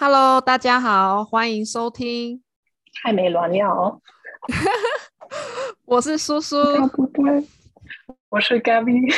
[0.00, 2.40] Hello，大家好，欢迎收听。
[3.02, 4.00] 太没乱了，
[5.84, 6.56] 我是叔叔，
[6.90, 7.44] 不对，
[8.28, 9.12] 我是 Gabby。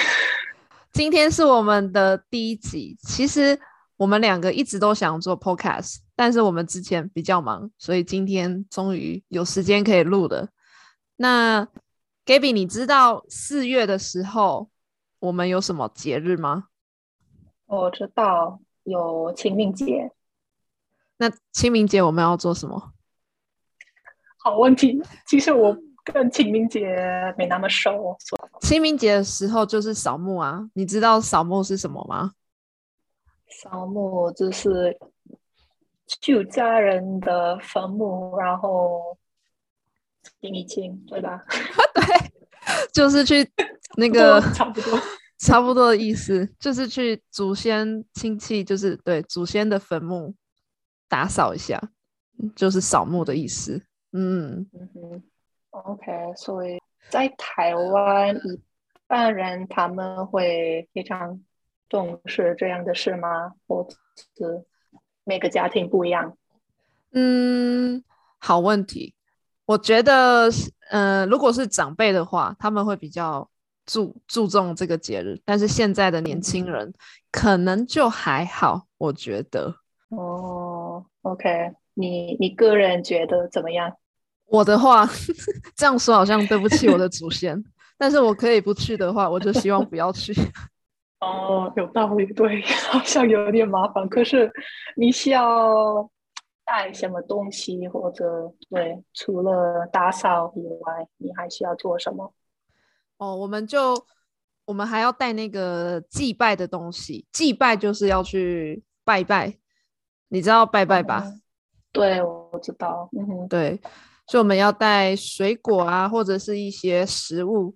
[0.91, 2.97] 今天是我们的第一集。
[3.03, 3.61] 其实
[3.99, 10.49] 我们两个一直都想做 Podcast，但是我们之前比较忙，所以今天终于有时间可以录了。
[11.17, 11.69] 那
[12.25, 14.71] Gabby，你知道四月的时候
[15.19, 16.69] 我们有什么节日吗？
[17.67, 20.11] 我知道有清明节。
[21.21, 22.93] 那清明节我们要做什么？
[24.39, 24.99] 好问题。
[25.27, 26.97] 其实我跟清明节
[27.37, 28.17] 没那么熟。
[28.63, 32.33] 清明节的时候就是扫墓啊，你知道扫墓是什么吗？
[33.51, 34.99] 扫墓就是
[36.23, 39.19] 去家人的坟墓，然后
[40.41, 41.45] 清一清，对吧？
[41.95, 42.33] 对，
[42.95, 43.47] 就是去
[43.99, 44.99] 那个 差不多
[45.39, 50.35] 差不多的意思，就是去祖先亲戚，就是对祖先的坟墓。
[51.11, 51.79] 打扫一下，
[52.57, 53.83] 就是扫墓的意思。
[54.13, 55.23] 嗯嗯哼
[55.71, 56.33] ，OK。
[56.37, 58.61] 所以在台湾，一
[59.07, 61.41] 般人他们会非常
[61.89, 63.53] 重视这样的事吗？
[63.67, 63.87] 或
[64.37, 64.65] 是
[65.25, 66.37] 每个家庭不一样？
[67.13, 68.03] 嗯，
[68.39, 69.15] 好问题。
[69.67, 70.49] 我觉得，
[70.91, 73.49] 嗯，如果是长辈的话，他们会比较
[73.85, 75.41] 注注重这个节日。
[75.45, 76.93] 但是现在的年轻人
[77.31, 79.75] 可能就还好，我觉得。
[80.09, 80.60] 哦
[81.23, 83.93] ，OK，你你个人觉得怎么样？
[84.47, 85.09] 我的话，
[85.77, 87.63] 这样说好像对不起我的祖先，
[87.97, 90.33] 但是我可以不去的话，我就希望不要去。
[91.21, 92.61] 哦，有道理， 对，
[92.91, 94.09] 好像有点麻烦。
[94.09, 94.51] 可是
[94.97, 96.11] 你需要
[96.65, 102.33] 带什么东西，或者对，除了打扫以外，你还需要做什么？
[103.19, 103.95] 哦，我们就
[104.65, 109.60] 我们还要带那个祭拜的东西，祭拜就是要去拜拜。
[110.33, 111.25] 你知道拜拜吧？
[111.93, 113.09] 对，我知道。
[113.19, 113.81] 嗯哼，对，
[114.29, 117.75] 所以我们要带水果啊，或者是一些食物，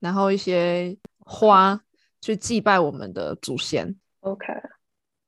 [0.00, 1.80] 然后一些花
[2.20, 3.94] 去祭拜我们的祖先。
[4.20, 4.46] OK，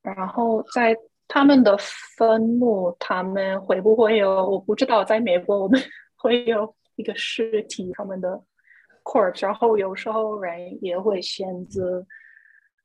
[0.02, 0.96] 然后在
[1.28, 1.78] 他们的
[2.16, 4.28] 坟墓，他们会不会有？
[4.44, 5.80] 我不知道，在美国我们
[6.18, 8.42] 会有一个尸体，他们的
[9.04, 12.04] corpse，然后有时候人也会选择，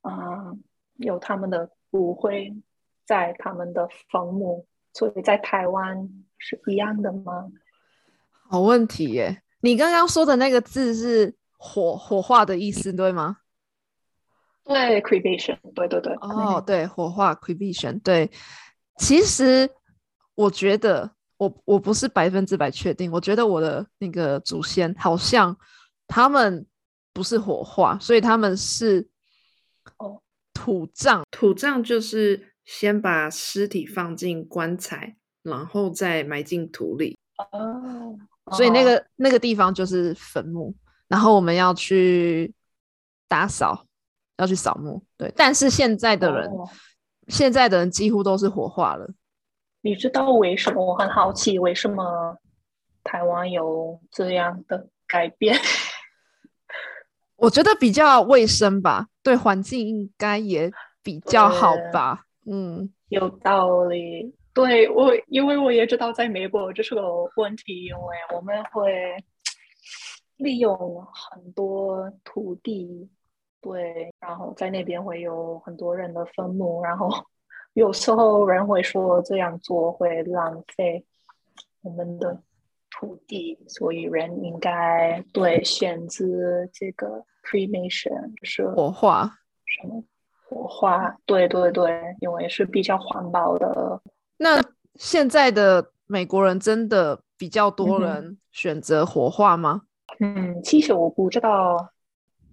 [0.01, 0.53] 啊，
[0.97, 2.55] 有他们的骨灰。
[3.11, 6.07] 在他们的坟墓，所以在台湾
[6.37, 7.51] 是一样的吗？
[8.49, 9.43] 好问题耶！
[9.59, 13.39] 你刚刚说的那个字是火火化的意思，对吗？
[14.63, 16.13] 对，cremation，对对对。
[16.21, 18.31] 哦，对，火化 cremation，对。
[18.95, 19.69] 其实
[20.35, 23.11] 我觉得，我我不是百分之百确定。
[23.11, 25.53] 我觉得我的那个祖先好像
[26.07, 26.65] 他们
[27.11, 29.09] 不是火化，所以他们是
[29.97, 30.21] 哦
[30.53, 31.23] 土葬。
[31.29, 32.49] 土葬就是。
[32.65, 37.17] 先把尸体放进棺材，然后再埋进土里。
[37.51, 38.17] 哦，
[38.51, 40.75] 所以那个那个地方就是坟墓，
[41.07, 42.53] 然后我们要去
[43.27, 43.85] 打扫，
[44.37, 45.03] 要去扫墓。
[45.17, 46.49] 对，但是现在的人，
[47.27, 49.11] 现在的人几乎都是火化了。
[49.81, 50.85] 你知道为什么？
[50.85, 52.37] 我很好奇，为什么
[53.03, 55.59] 台湾有这样的改变？
[57.37, 60.71] 我觉得比较卫生吧，对环境应该也
[61.01, 62.25] 比较好吧。
[62.45, 64.33] 嗯，有道理。
[64.53, 67.01] 对我，因为我也知道，在美国这是个
[67.37, 69.15] 问题，因为我们会
[70.37, 73.09] 利用很多土地，
[73.61, 77.09] 对，然后在那边会有很多人的坟墓，然后
[77.73, 81.05] 有时候人会说这样做会浪费
[81.81, 82.43] 我们的
[82.89, 89.31] 土地，所以人应该对选择这个 cremation 就是火化
[89.65, 90.03] 什么。
[90.51, 91.89] 火化，对对对，
[92.19, 94.01] 因为是比较环保的。
[94.35, 94.61] 那
[94.95, 99.83] 现在的美国人真的比较多人选择火化吗？
[100.19, 101.77] 嗯，其实我不知道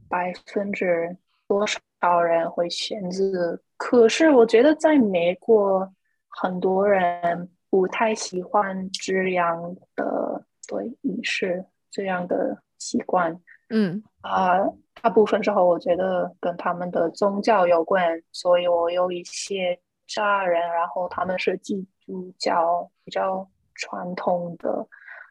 [0.09, 1.17] 百分之
[1.49, 5.93] 多少人会选择，可是我觉得在美国
[6.29, 13.41] 很多人不太喜欢这样的对仪式这样的习惯。
[13.71, 14.59] 嗯啊。
[15.01, 19.79] 大部分时候，我觉得跟他们的宗教有关，所以我有一些
[20.09, 24.89] 家人，然后他们是基督教比较传统的，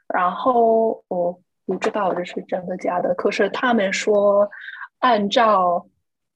[0.08, 4.50] 然后我不知道这是真的假的，可是他们说，
[5.00, 5.86] 按照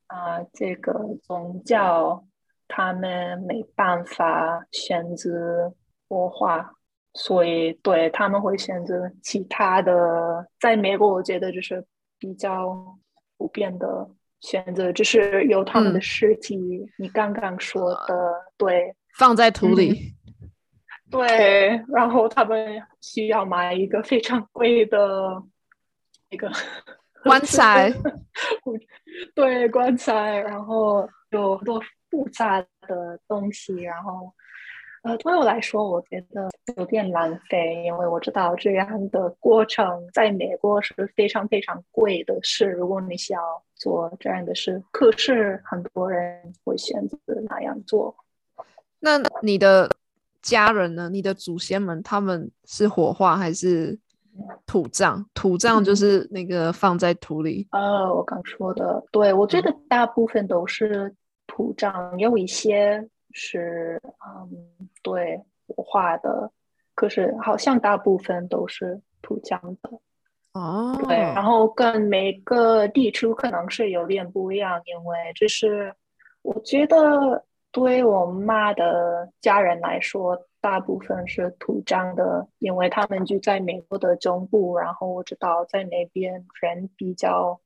[0.08, 0.94] 啊这个
[1.24, 2.26] 宗教，
[2.68, 5.74] 他们没办法选择
[6.10, 6.74] 国画，
[7.14, 10.46] 所以对他们会选择其他的。
[10.60, 11.86] 在美国，我觉得就是
[12.22, 12.98] 比较。
[13.38, 14.08] 普遍的
[14.40, 16.56] 选择就是有他们的尸体。
[17.00, 18.16] 你刚刚说的
[18.56, 20.14] 对，放在土里。
[21.10, 25.42] 对，然后他们需要买一个非常贵的
[26.30, 26.52] 一个
[27.24, 27.92] 棺材，
[29.34, 31.82] 对棺材，然后有很多
[32.12, 34.32] 复杂的东西，然后
[35.04, 42.66] 呃，对我来说，我觉得有点浪费，因为我知道这样的过程在美国是非常非常贵的事。
[42.68, 47.18] 如果你想要做这样的事，可是很多人会选择
[47.50, 48.16] 那样做。
[49.00, 49.90] 那你的？
[50.44, 51.08] 家人呢？
[51.08, 53.96] 你的祖先们他们是火化还是
[54.66, 55.24] 土葬？
[55.36, 57.68] 土葬就是那个放在土里。
[57.70, 61.14] 呃，我刚说的，对我觉得大部分都是
[61.46, 66.52] 土葬，有一些是嗯，对我画的，
[66.96, 69.90] 可是好像大部分都是土江的。
[70.54, 75.94] 哦，对，然后跟每个地区可能是有点不一样，因为就是
[76.42, 77.46] 我觉得。
[77.74, 84.78] 对我妈的家人来说，大部分是土江的，因为他们就在美国的中部。
[84.78, 87.58] 然后我知道在那边人比较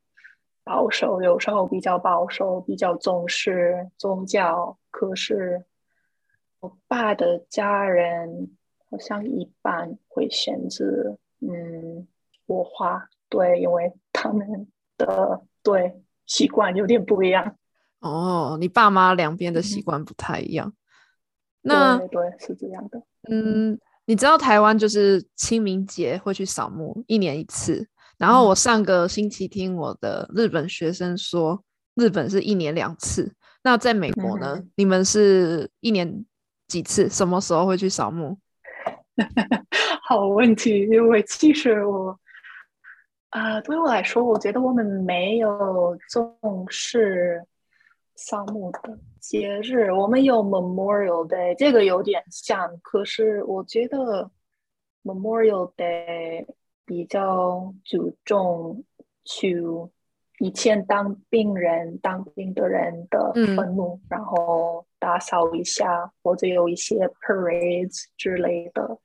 [0.63, 4.77] 保守，有时候比较保守，比较重视宗教。
[4.91, 5.65] 可是
[6.65, 8.49] 我爸的家人
[8.89, 12.07] 好像一般会选择嗯
[12.47, 14.67] 我花，对，因为他们
[14.97, 17.55] 的对习惯有点不一样。
[17.99, 20.73] 哦，你爸妈两边的习惯不太一样。
[21.61, 22.99] 那对，是这样的。
[23.29, 27.87] 嗯，你知道台湾就是清明节会去扫墓，一年一次。
[28.17, 31.63] 然后我上个星期听我的日本学生说，
[31.93, 33.35] 日本是一年两次。
[33.63, 34.63] 那在美国呢？
[34.75, 36.23] 你们是一年
[36.75, 37.07] 几次？
[37.09, 38.37] 什么时候会去扫墓？
[40.03, 42.19] 好问题，因为其实我
[43.29, 47.41] 啊，对我来说，我觉得我们没有重视。
[48.17, 52.79] 扫墓的节日，我们有 Memorial Day，这个有点像。
[52.81, 54.31] 可是我觉得
[55.03, 56.45] Memorial Day
[56.85, 58.85] 比较注重
[59.25, 59.61] 去
[60.39, 68.97] 以前当病人、当病的人的坟墓，然后打扫一下，或者有一些 parades 之类的。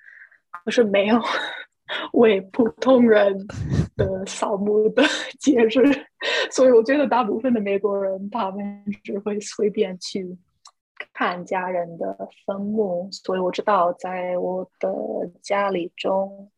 [0.64, 1.20] 可是没有。
[2.12, 3.36] 为普通人
[3.96, 5.02] 的扫墓的
[5.40, 6.06] 节日，
[6.48, 10.38] 所以我觉得大部分的美国人他们只会随便去
[11.12, 12.16] 看家人的
[12.46, 13.08] 坟墓。
[13.10, 14.88] 所以我知道，在我的
[15.42, 16.48] 家里中，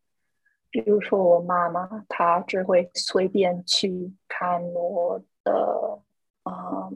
[0.73, 5.53] 比如说我妈妈，她只会随便去看我的
[6.45, 6.89] 啊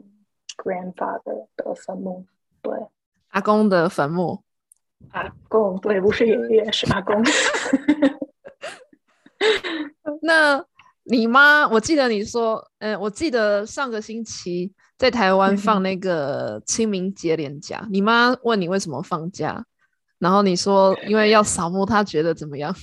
[0.57, 2.25] grandfather 的坟墓，
[2.63, 2.73] 对，
[3.29, 4.41] 阿公的坟墓，
[5.11, 7.21] 阿公对，不是爷爷，是阿公。
[10.23, 10.65] 那
[11.03, 19.63] 你妈，我记得你说，嗯，我记得上个星期在台湾放那个清明节连假，你妈问你为什么放假，
[20.17, 22.75] 然后你说因为要扫墓，她觉得怎么样？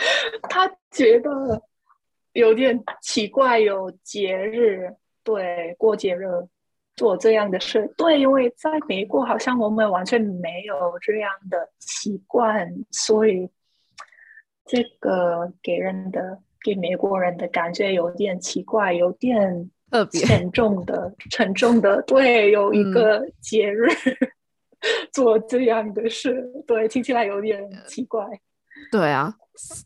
[0.48, 1.62] 她觉得
[2.32, 6.26] 有点奇怪，有节日对过节日
[6.96, 13.48] 做这样的事，对，因为在美国好像我们完全没有这样的习惯，所以。
[14.70, 22.02] 这个给人的给美国人的感觉有点奇怪，有点特别沉重的 沉重的。
[22.02, 23.88] 对，有一个节日
[25.10, 28.22] 做这样的事，对，听起来有点奇怪。
[28.90, 29.34] 对啊，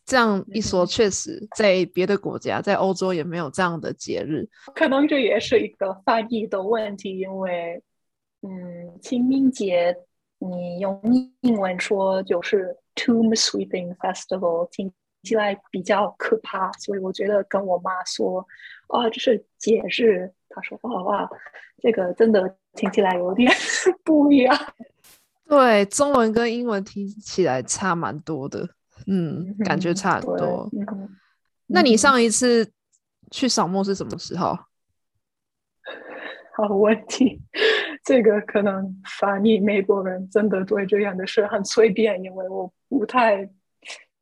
[0.05, 4.47] 这样一说，确实在别的国家，在欧洲也没有这样的节日。
[4.75, 7.81] 可能这也是一个翻译的问题，因为
[8.41, 9.95] 嗯，清明节
[10.39, 11.01] 你用
[11.41, 12.77] 英文说就是。
[12.95, 14.93] Tomb Sweeping Festival 听
[15.23, 18.45] 起来比较可怕，所以我觉得跟我妈说，
[18.85, 20.31] 啊，这是节日。
[20.47, 21.29] 她说，哇哇，
[21.81, 23.51] 这个真的听起来有点
[24.05, 24.55] 不一样。
[25.47, 28.69] 对，中文跟英文听起来差蛮多的，
[29.07, 30.69] 嗯，感觉差很多。
[31.67, 32.71] 那你上一次
[33.31, 34.57] 去扫墓是什么时候？
[36.55, 37.41] 好问题，
[38.03, 43.49] 这个可能翻译美国人真的对这样的事很随便，因为我不太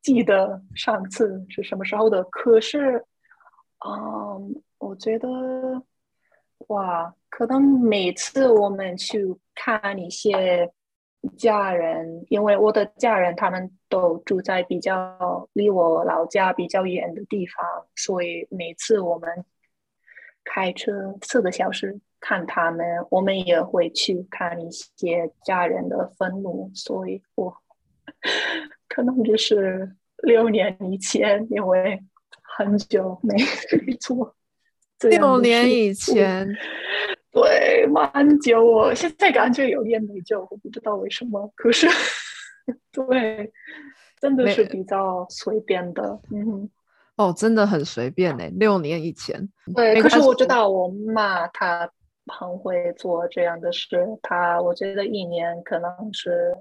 [0.00, 2.24] 记得上次是什么时候的。
[2.24, 3.04] 可是，
[3.86, 5.28] 嗯，我觉得，
[6.68, 10.72] 哇，可能每次我们去看一些
[11.36, 17.64] 家人，因为我的家人他们都住在比较离我老家比较远的地方，
[17.96, 19.44] 所以每次我们
[20.44, 22.00] 开车四个小时。
[22.24, 27.52] 看他们，我们也会去看一些家人的坟墓，所以我
[28.88, 32.00] 可能就是六年以前，因为
[32.56, 33.34] 很久没
[33.98, 34.36] 做。
[35.00, 36.48] 六年以前，
[37.32, 41.50] 对，蛮久我，现在感觉有点内疚，我不知道为什么。
[41.56, 41.88] 可是，
[42.92, 43.50] 对，
[44.20, 46.70] 真的是比较随便的，嗯哼。
[47.16, 48.44] 哦，真的很随便呢。
[48.58, 51.90] 六年以前，对，可是我知道我妈她
[52.26, 53.88] 很会做这样的事，
[54.22, 56.56] 她我觉得一年可能是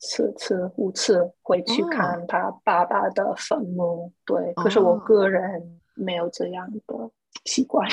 [0.00, 4.10] 四次、五次会去看她爸爸的坟墓。
[4.24, 7.10] 对，可是我个人没有这样的
[7.44, 7.86] 习惯。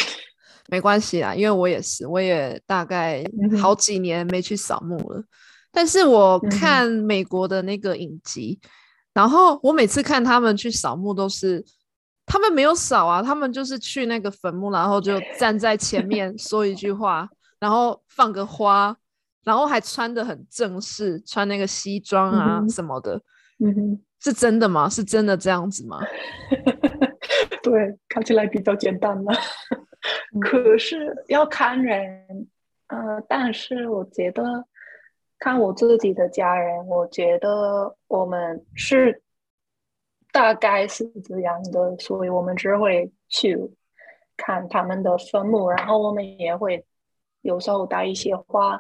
[0.71, 3.23] 没关系啦，因为我也是，我也大概
[3.61, 5.23] 好几年没去扫墓了。
[5.71, 8.59] 但是我看美国的那个影集，
[9.13, 11.63] 然后我每次看他们去扫墓都是。
[12.23, 17.27] 他们没有扫啊，他们就是去那个坟墓，然后就站在前面说一句话，
[17.59, 18.95] 然后放个花，
[19.43, 23.19] 然后还穿的很正式，穿那个西装啊什么的。
[23.59, 24.87] 嗯哼，是真的吗？
[24.87, 25.99] 是真的这样子吗？
[27.63, 29.33] 对，看起来比较简单嘛。
[30.41, 32.47] 可是要看人，
[32.87, 34.43] 呃，但是我觉得
[35.39, 39.21] 看我自己的家人，我觉得我们是。
[40.33, 43.59] 大概是这样的，所以我们只会去
[44.37, 46.85] 看他们的坟墓，然后我们也会
[47.41, 48.79] 有时候带一些花，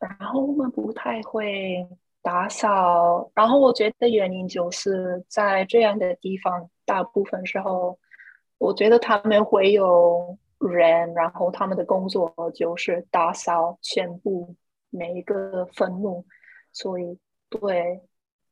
[0.00, 1.86] 然后我们不太会
[2.28, 3.30] 打扫。
[3.34, 7.98] 然后我觉得原因就是在这样的地方，大部分时候，
[8.58, 14.54] 我觉得他们会有人，然后他们的工作就是打扫全部
[14.90, 16.26] 每一个坟墓，
[16.70, 17.18] 所以
[17.48, 18.02] 对。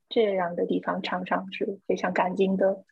[0.08, 2.84] 这样的地方常常是非常干净的，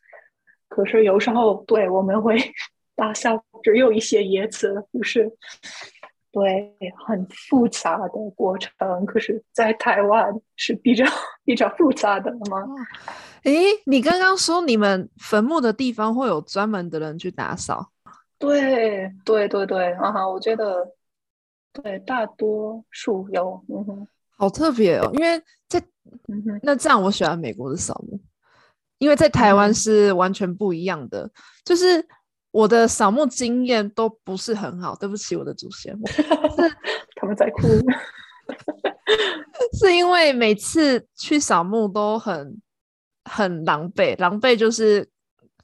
[0.67, 2.35] 可是有时候对我们会
[2.93, 5.31] 打扫，只有一些叶子，不是
[6.35, 6.75] 对
[7.07, 8.69] 很复杂的过程。
[9.05, 11.05] 可是，在台湾是比较
[11.45, 12.61] 比较复杂的吗？
[13.43, 17.89] 诶，你刚刚说你们坟墓的地方会有专门的人去打扫？
[18.37, 20.85] 对对对对，啊哈，我觉得
[21.71, 24.07] 对大多数有，嗯哼。
[24.37, 25.79] 好特别哦，因为在
[26.27, 28.19] 嗯那这样，我喜欢美国的扫墓，
[28.97, 31.31] 因为在台湾是完全不一样的。
[31.63, 32.05] 就是
[32.55, 36.21] 我的扫墓经验都不是很好，对不起我的祖先， 是
[37.17, 37.67] 他们在哭，
[39.77, 42.61] 是因为每次去扫墓都很
[43.25, 45.05] 很狼狈，狼狈就是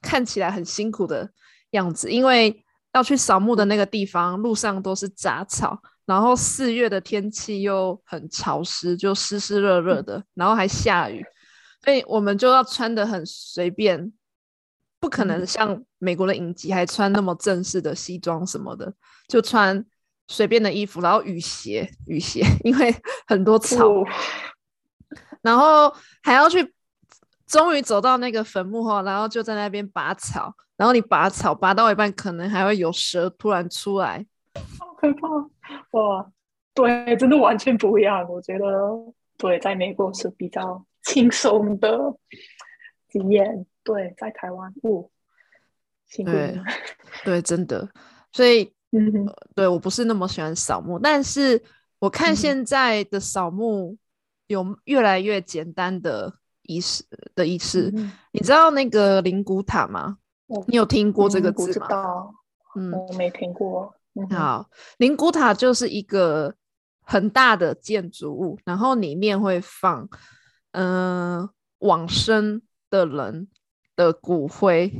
[0.02, 1.30] 看起来很辛苦的
[1.70, 5.80] 样子，因为要去扫墓的那个地方，路上都是杂草。
[6.04, 11.24] 然后四月的天气又很潮湿，就湿湿热热的，然后还下雨，
[11.82, 14.12] 所以我们就要穿的很随便，
[15.02, 18.94] 不可能像美国的影集还穿那么正式的西装什么的，
[19.26, 19.84] 就穿
[20.28, 22.94] 随便的衣服，然后雨鞋，雨鞋， 因为
[23.26, 23.84] 很多草，
[25.42, 25.92] 然后
[26.22, 26.72] 还要去，
[27.48, 34.24] 终于走到那个坟墓后，然后就在那边拔草，然后你拔草拔到一半，可能还会有蛇突然出来。
[34.78, 35.28] 好可怕！
[35.98, 36.30] 哇，
[36.74, 38.24] 对，真的完全不一样。
[38.28, 38.64] 我觉得，
[39.36, 41.98] 对，在美国是比较轻松的
[43.08, 43.66] 经验。
[43.84, 45.10] 对，在台湾，不，
[46.24, 46.60] 对，
[47.24, 47.88] 对，真的。
[48.32, 51.62] 所以， 嗯，对我不是那么喜欢扫墓，但是
[51.98, 53.96] 我看现在的扫墓
[54.46, 57.92] 有越来越简单的仪式的仪式。
[58.32, 60.18] 你知道那个灵骨塔吗？
[60.66, 61.88] 你有听过这个字吗？
[62.76, 63.94] 嗯，我没听过。
[64.30, 66.54] 好，灵骨塔就是一个
[67.02, 70.08] 很大的建筑物，然后里面会放，
[70.72, 71.48] 嗯，
[71.78, 72.60] 往生
[72.90, 73.48] 的人
[73.96, 74.92] 的骨灰。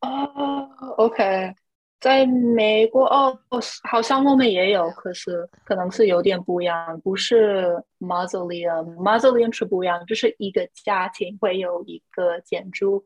[0.00, 1.54] 哦，OK，
[2.00, 3.38] 在美国哦，
[3.82, 13.04] 好像我们也有，可是可能是有点不一样，不是 mausoleum，mausoleum 是不一样，就是一个家庭会有一个建筑，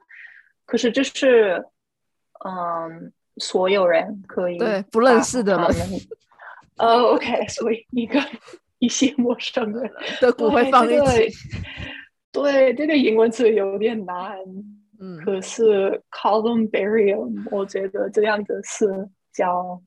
[0.66, 1.64] 可是这是，
[2.44, 3.12] 嗯。
[3.38, 5.72] 所有人可以对不认识的人，
[6.76, 8.20] 呃，OK，所以一个
[8.78, 11.30] 一些陌生人的骨灰放一起。
[12.32, 14.38] 对，这个英文词有点难，
[14.98, 18.86] 嗯，可是 columbarium，我觉得这样子是
[19.32, 19.80] 叫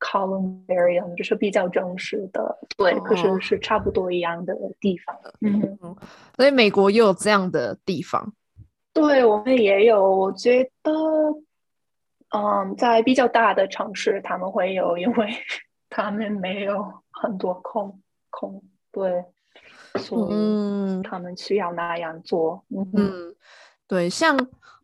[0.00, 2.58] columbarium，就是比较正式的。
[2.76, 5.16] 对，可是是差不多一样的地方。
[5.40, 5.78] 嗯，
[6.36, 8.34] 所以美国也有这样的地方。
[8.92, 10.92] 对我们也有，我觉得。
[12.36, 15.28] 嗯，在比较大的城市，他们会有，因为
[15.88, 18.60] 他们没有很多空空，
[18.90, 19.24] 对，
[19.98, 22.64] 所以他们需要那样做。
[22.70, 23.34] 嗯，
[23.86, 24.36] 对，像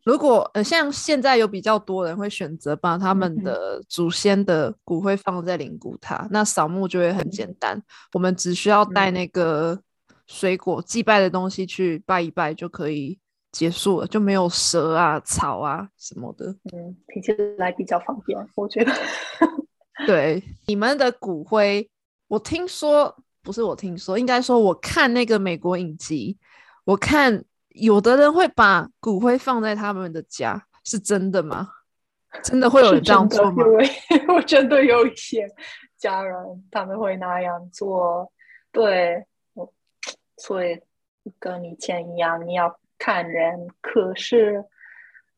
[0.03, 7.81] 如果呃，像现在有比较多人会选择把他们的祖先的骨灰放在灵骨塔，那扫墓就会很简单，
[8.13, 9.79] 我们只需要带那个
[10.27, 13.19] 水果祭拜的东西去拜一拜就可以。
[13.51, 16.45] 结束了就没有蛇啊、草啊什么的。
[16.71, 18.93] 嗯，听起来比较方便，我觉得。
[20.07, 21.91] 对，你们的骨灰，
[22.29, 23.13] 我听说
[23.43, 26.37] 不是我听说，应该说我看那个美国影集，
[26.83, 31.69] 我看有的人会把骨灰放在他们的家，是真的吗？
[32.43, 33.63] 真的会有人这样做吗？
[33.65, 33.89] 因为
[34.33, 35.45] 我真的有一些
[35.97, 36.35] 家人
[36.71, 38.31] 他们会那样做，
[38.71, 39.73] 对，我
[40.37, 40.79] 所以
[41.39, 44.63] 跟以前一样，你要看人，可是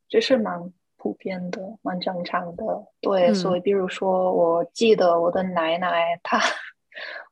[0.07, 2.63] 这是蛮普遍的，蛮正常的。
[3.01, 6.39] 对，所以比如说，我记得我的奶奶她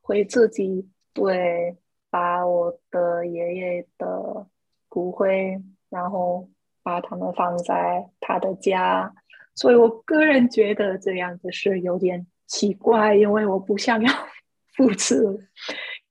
[0.02, 1.76] 会自己对
[2.10, 4.46] 把我的爷爷的
[4.88, 6.48] 骨灰，然后
[6.82, 9.14] 把他们放在他的家。
[9.54, 14.12] 所以我个人觉得这样子是有点奇怪，因为我不想要
[14.76, 15.48] 复制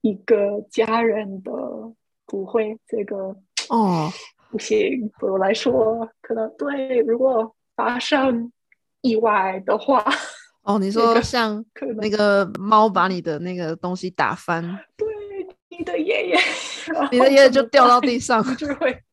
[0.01, 1.51] 一个家人的
[2.25, 3.35] 骨灰，这个
[3.69, 4.09] 哦
[4.49, 5.11] 不行。
[5.19, 8.51] 对我来说，可能对，如果发生
[9.01, 10.05] 意外的话，
[10.63, 11.63] 哦，你说像
[11.97, 14.61] 那个猫把你的那个东西打翻，
[14.95, 15.07] 对，
[15.69, 16.37] 你的爷爷，
[17.11, 19.03] 你的爷爷就掉到地上，就会，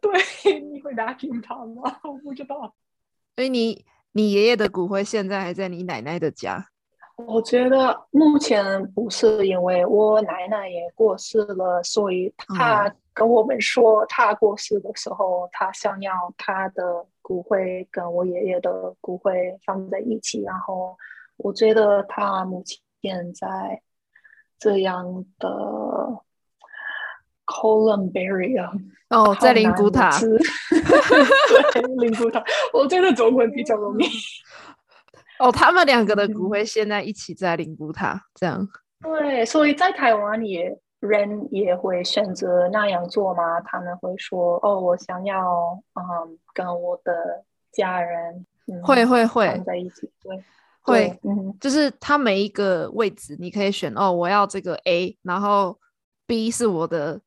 [0.00, 1.98] 对，你会答应他吗？
[2.04, 2.74] 我不知道。
[3.34, 6.68] 所以你你爷爷的骨灰现在还在你奶奶的家？
[7.26, 20.42] 我觉得目前不是，因为我奶奶也过世了，所以她跟我们说，她过世的时候，她想要她的骨灰跟我爷爷的骨灰放在一起。
[20.42, 20.96] 然后
[21.36, 23.82] 我觉得他母亲现在
[24.58, 25.48] 这样的。
[27.50, 30.10] Columbarium 哦，在灵骨塔。
[30.20, 32.44] 对，灵骨塔，
[32.74, 34.04] 我觉得中文比较容易。
[35.40, 38.68] 哦，他们两个的骨灰现在一起在灵骨塔，这样。
[39.00, 43.60] 对，所以在台湾也人也会选择那样做吗？
[43.62, 48.46] 他们会说：“哦，我想要嗯跟我的家人
[48.82, 50.44] 会会会在一起。”对，
[50.82, 55.78] 会，嗯，就是他每一个位置你可以选哦，我要这个 A，然后
[56.26, 57.20] B 是我的。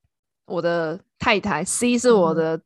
[0.47, 2.59] 我的太太 C 是我的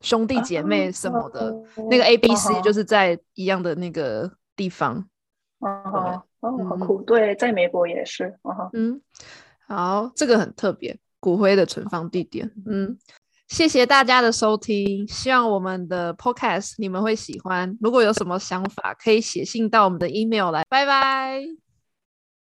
[0.00, 1.52] 兄弟姐妹什么的，
[1.90, 5.08] 那个 A B C 就是在一样的那个地方。
[5.58, 7.02] 哦，好酷！
[7.02, 8.38] 对，在美国也是。
[8.74, 9.00] 嗯，
[9.66, 12.50] 好，这个很特别，骨灰的存放地点。
[12.66, 12.96] 嗯，
[13.48, 17.76] 谢谢大家的收听，希望我们的 Podcast 你们会喜欢。
[17.80, 20.64] 如果有什么想法，可以写信到我们的 email 来。
[20.68, 21.65] 拜拜。